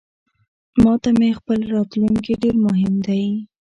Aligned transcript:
ماته 0.83 1.09
مې 1.17 1.29
خپل 1.39 1.59
راتلونکې 1.73 2.33
ډیرمهم 2.41 2.93
دی 3.07 3.23